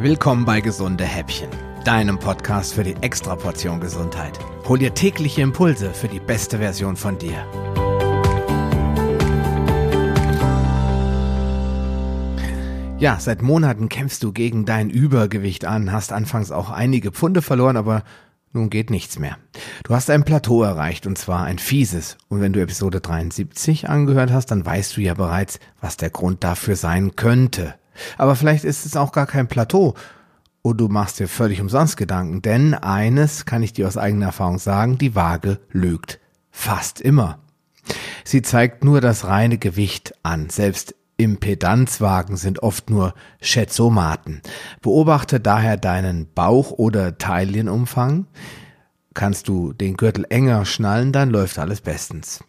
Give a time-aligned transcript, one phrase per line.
[0.00, 1.48] Willkommen bei Gesunde Häppchen,
[1.84, 4.38] deinem Podcast für die Extraportion Gesundheit.
[4.68, 7.44] Hol dir tägliche Impulse für die beste Version von dir.
[13.00, 17.76] Ja, seit Monaten kämpfst du gegen dein Übergewicht an, hast anfangs auch einige Pfunde verloren,
[17.76, 18.04] aber
[18.52, 19.36] nun geht nichts mehr.
[19.82, 22.18] Du hast ein Plateau erreicht und zwar ein fieses.
[22.28, 26.44] Und wenn du Episode 73 angehört hast, dann weißt du ja bereits, was der Grund
[26.44, 27.74] dafür sein könnte.
[28.16, 29.94] Aber vielleicht ist es auch gar kein Plateau
[30.62, 34.58] und du machst dir völlig umsonst Gedanken, denn eines kann ich dir aus eigener Erfahrung
[34.58, 36.20] sagen, die Waage lügt.
[36.50, 37.38] Fast immer.
[38.24, 40.50] Sie zeigt nur das reine Gewicht an.
[40.50, 44.40] Selbst Impedanzwagen sind oft nur Schätzomaten.
[44.82, 48.26] Beobachte daher deinen Bauch- oder Taillenumfang.
[49.14, 52.44] Kannst du den Gürtel enger schnallen, dann läuft alles bestens.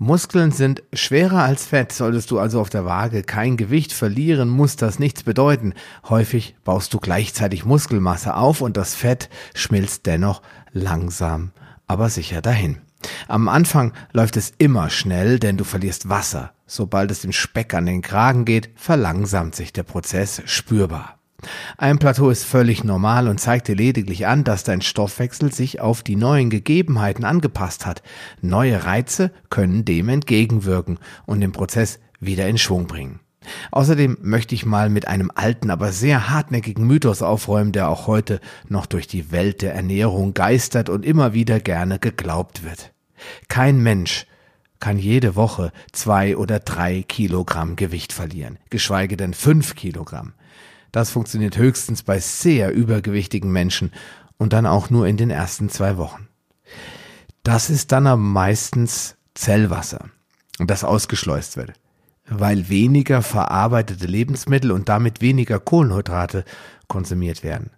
[0.00, 1.90] Muskeln sind schwerer als Fett.
[1.90, 5.74] Solltest du also auf der Waage kein Gewicht verlieren, muss das nichts bedeuten.
[6.08, 10.40] Häufig baust du gleichzeitig Muskelmasse auf und das Fett schmilzt dennoch
[10.72, 11.50] langsam,
[11.88, 12.78] aber sicher dahin.
[13.26, 16.52] Am Anfang läuft es immer schnell, denn du verlierst Wasser.
[16.66, 21.17] Sobald es dem Speck an den Kragen geht, verlangsamt sich der Prozess spürbar.
[21.76, 26.02] Ein Plateau ist völlig normal und zeigt dir lediglich an, dass dein Stoffwechsel sich auf
[26.02, 28.02] die neuen Gegebenheiten angepasst hat.
[28.40, 33.20] Neue Reize können dem entgegenwirken und den Prozess wieder in Schwung bringen.
[33.70, 38.40] Außerdem möchte ich mal mit einem alten, aber sehr hartnäckigen Mythos aufräumen, der auch heute
[38.68, 42.92] noch durch die Welt der Ernährung geistert und immer wieder gerne geglaubt wird.
[43.48, 44.26] Kein Mensch
[44.80, 50.34] kann jede Woche zwei oder drei Kilogramm Gewicht verlieren, geschweige denn fünf Kilogramm.
[50.92, 53.92] Das funktioniert höchstens bei sehr übergewichtigen Menschen
[54.38, 56.28] und dann auch nur in den ersten zwei Wochen.
[57.42, 60.10] Das ist dann aber meistens Zellwasser,
[60.58, 61.72] das ausgeschleust wird,
[62.28, 66.44] weil weniger verarbeitete Lebensmittel und damit weniger Kohlenhydrate
[66.88, 67.70] konsumiert werden.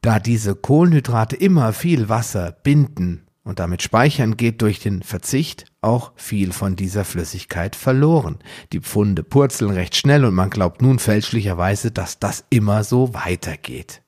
[0.00, 6.12] Da diese Kohlenhydrate immer viel Wasser binden und damit speichern, geht durch den Verzicht auch
[6.16, 8.38] viel von dieser Flüssigkeit verloren.
[8.72, 14.02] Die Pfunde purzeln recht schnell und man glaubt nun fälschlicherweise, dass das immer so weitergeht.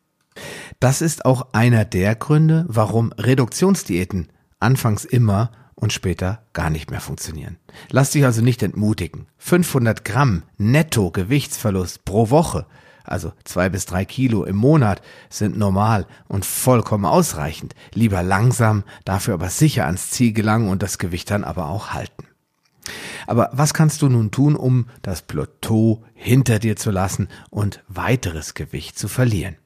[0.81, 7.01] Das ist auch einer der Gründe, warum Reduktionsdiäten anfangs immer und später gar nicht mehr
[7.01, 7.57] funktionieren.
[7.91, 9.27] Lass dich also nicht entmutigen.
[9.39, 12.67] 500 Gramm Netto Gewichtsverlust pro Woche
[13.05, 17.75] also zwei bis drei Kilo im Monat, sind normal und vollkommen ausreichend.
[17.95, 22.25] Lieber langsam, dafür aber sicher ans Ziel gelangen und das Gewicht dann aber auch halten.
[23.27, 28.55] Aber was kannst du nun tun, um das Plateau hinter dir zu lassen und weiteres
[28.55, 29.57] Gewicht zu verlieren?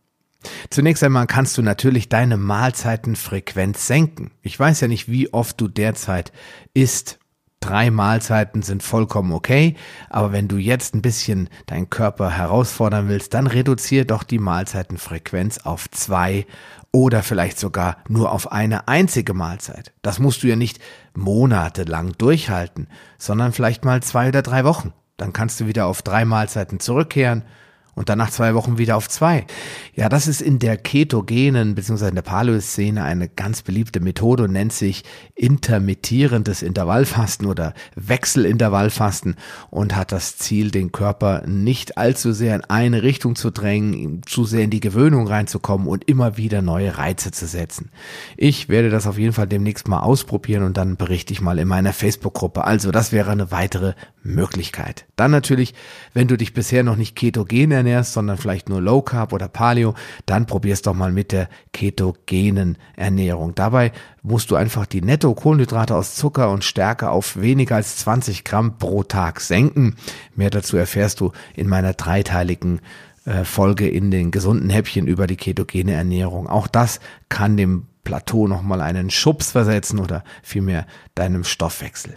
[0.68, 4.30] Zunächst einmal kannst du natürlich deine Mahlzeitenfrequenz senken.
[4.42, 6.32] Ich weiß ja nicht, wie oft du derzeit
[6.74, 7.18] isst
[7.64, 9.74] drei Mahlzeiten sind vollkommen okay,
[10.10, 15.58] aber wenn du jetzt ein bisschen deinen Körper herausfordern willst, dann reduziere doch die Mahlzeitenfrequenz
[15.58, 16.46] auf zwei
[16.92, 19.92] oder vielleicht sogar nur auf eine einzige Mahlzeit.
[20.02, 20.78] Das musst du ja nicht
[21.14, 22.88] monatelang durchhalten,
[23.18, 24.92] sondern vielleicht mal zwei oder drei Wochen.
[25.16, 27.44] Dann kannst du wieder auf drei Mahlzeiten zurückkehren
[27.94, 29.46] und dann nach zwei Wochen wieder auf zwei.
[29.94, 32.08] Ja, das ist in der ketogenen bzw.
[32.08, 39.36] in der Paleo-Szene eine ganz beliebte Methode und nennt sich intermittierendes Intervallfasten oder Wechselintervallfasten
[39.70, 44.44] und hat das Ziel, den Körper nicht allzu sehr in eine Richtung zu drängen, zu
[44.44, 47.90] sehr in die Gewöhnung reinzukommen und immer wieder neue Reize zu setzen.
[48.36, 51.68] Ich werde das auf jeden Fall demnächst mal ausprobieren und dann berichte ich mal in
[51.68, 52.64] meiner Facebook-Gruppe.
[52.64, 55.06] Also das wäre eine weitere Möglichkeit.
[55.16, 55.74] Dann natürlich,
[56.12, 59.94] wenn du dich bisher noch nicht ketogen ernährst, sondern vielleicht nur Low Carb oder Paleo,
[60.24, 63.54] dann probier's doch mal mit der ketogenen Ernährung.
[63.54, 68.78] Dabei musst du einfach die Netto-Kohlenhydrate aus Zucker und Stärke auf weniger als 20 Gramm
[68.78, 69.96] pro Tag senken.
[70.34, 72.80] Mehr dazu erfährst du in meiner dreiteiligen
[73.26, 76.46] äh, Folge in den gesunden Häppchen über die ketogene Ernährung.
[76.46, 82.14] Auch das kann dem Plateau nochmal einen Schubs versetzen oder vielmehr deinem Stoffwechsel.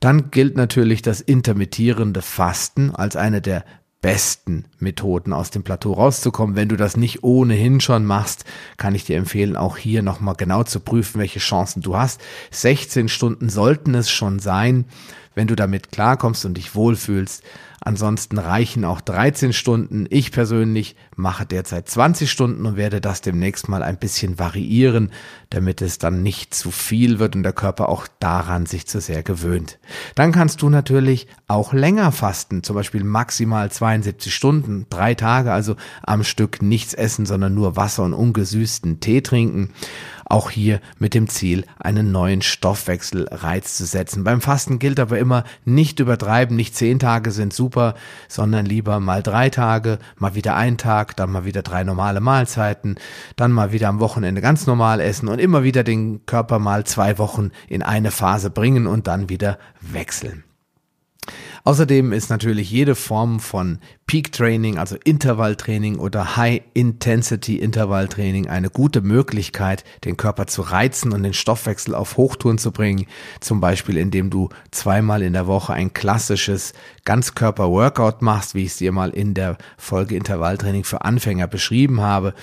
[0.00, 3.64] Dann gilt natürlich das intermittierende Fasten als eine der
[4.00, 6.54] besten Methoden aus dem Plateau rauszukommen.
[6.54, 8.44] Wenn du das nicht ohnehin schon machst,
[8.76, 12.20] kann ich dir empfehlen, auch hier nochmal genau zu prüfen, welche Chancen du hast.
[12.52, 14.84] 16 Stunden sollten es schon sein,
[15.38, 17.44] wenn du damit klarkommst und dich wohlfühlst.
[17.80, 20.06] Ansonsten reichen auch 13 Stunden.
[20.10, 25.12] Ich persönlich mache derzeit 20 Stunden und werde das demnächst mal ein bisschen variieren,
[25.50, 29.22] damit es dann nicht zu viel wird und der Körper auch daran sich zu sehr
[29.22, 29.78] gewöhnt.
[30.16, 35.76] Dann kannst du natürlich auch länger fasten, zum Beispiel maximal 72 Stunden, drei Tage, also
[36.02, 39.70] am Stück nichts essen, sondern nur Wasser und ungesüßten Tee trinken.
[40.30, 44.24] Auch hier mit dem Ziel, einen neuen Stoffwechselreiz zu setzen.
[44.24, 47.94] Beim Fasten gilt aber immer nicht übertreiben, nicht zehn Tage sind super,
[48.28, 52.96] sondern lieber mal drei Tage, mal wieder ein Tag, dann mal wieder drei normale Mahlzeiten,
[53.36, 57.16] dann mal wieder am Wochenende ganz normal essen und immer wieder den Körper mal zwei
[57.16, 60.44] Wochen in eine Phase bringen und dann wieder wechseln.
[61.64, 68.70] Außerdem ist natürlich jede Form von Peak Training, also Intervalltraining oder High Intensity Intervalltraining eine
[68.70, 73.06] gute Möglichkeit, den Körper zu reizen und den Stoffwechsel auf Hochtouren zu bringen.
[73.40, 76.72] Zum Beispiel, indem du zweimal in der Woche ein klassisches
[77.04, 82.34] Ganzkörper-Workout machst, wie ich es dir mal in der Folge Intervalltraining für Anfänger beschrieben habe.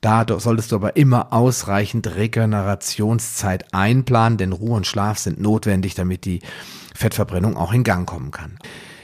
[0.00, 6.24] Da solltest du aber immer ausreichend Regenerationszeit einplanen, denn Ruhe und Schlaf sind notwendig, damit
[6.24, 6.40] die
[6.94, 8.58] Fettverbrennung auch in Gang kommen kann.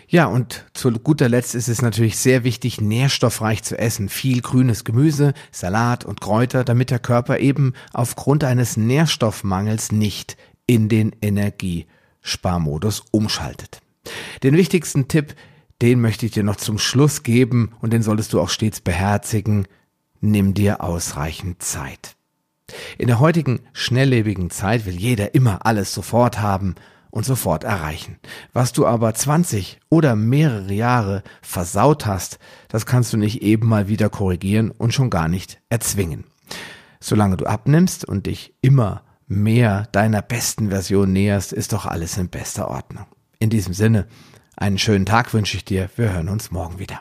[0.08, 4.08] Ja, und zu guter Letzt ist es natürlich sehr wichtig, nährstoffreich zu essen.
[4.08, 10.88] Viel grünes Gemüse, Salat und Kräuter, damit der Körper eben aufgrund eines Nährstoffmangels nicht in
[10.88, 13.80] den Energiesparmodus umschaltet.
[14.44, 15.34] Den wichtigsten Tipp,
[15.82, 19.66] den möchte ich dir noch zum Schluss geben und den solltest du auch stets beherzigen
[20.20, 22.16] nimm dir ausreichend Zeit.
[22.98, 26.74] In der heutigen schnelllebigen Zeit will jeder immer alles sofort haben
[27.10, 28.18] und sofort erreichen.
[28.52, 33.88] Was du aber 20 oder mehrere Jahre versaut hast, das kannst du nicht eben mal
[33.88, 36.24] wieder korrigieren und schon gar nicht erzwingen.
[37.00, 42.28] Solange du abnimmst und dich immer mehr deiner besten Version näherst, ist doch alles in
[42.28, 43.06] bester Ordnung.
[43.38, 44.06] In diesem Sinne,
[44.56, 45.88] einen schönen Tag wünsche ich dir.
[45.96, 47.00] Wir hören uns morgen wieder.